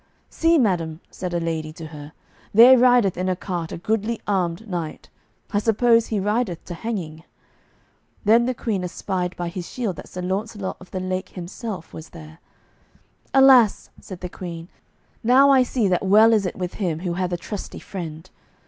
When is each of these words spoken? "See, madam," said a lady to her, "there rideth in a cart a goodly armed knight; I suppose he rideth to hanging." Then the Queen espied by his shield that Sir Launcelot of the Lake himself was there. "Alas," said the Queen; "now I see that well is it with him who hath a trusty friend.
"See, 0.31 0.57
madam," 0.57 0.99
said 1.11 1.31
a 1.31 1.39
lady 1.39 1.71
to 1.73 1.85
her, 1.85 2.13
"there 2.55 2.75
rideth 2.75 3.17
in 3.17 3.29
a 3.29 3.35
cart 3.35 3.71
a 3.71 3.77
goodly 3.77 4.19
armed 4.25 4.67
knight; 4.67 5.09
I 5.53 5.59
suppose 5.59 6.07
he 6.07 6.19
rideth 6.19 6.65
to 6.65 6.73
hanging." 6.73 7.23
Then 8.25 8.47
the 8.47 8.55
Queen 8.55 8.83
espied 8.83 9.35
by 9.35 9.49
his 9.49 9.69
shield 9.69 9.97
that 9.97 10.09
Sir 10.09 10.23
Launcelot 10.23 10.77
of 10.79 10.89
the 10.89 10.99
Lake 10.99 11.29
himself 11.29 11.93
was 11.93 12.09
there. 12.09 12.39
"Alas," 13.31 13.91
said 13.99 14.21
the 14.21 14.27
Queen; 14.27 14.69
"now 15.23 15.51
I 15.51 15.61
see 15.61 15.87
that 15.89 16.03
well 16.03 16.33
is 16.33 16.47
it 16.47 16.55
with 16.55 16.73
him 16.81 17.01
who 17.01 17.13
hath 17.13 17.31
a 17.31 17.37
trusty 17.37 17.77
friend. 17.79 18.27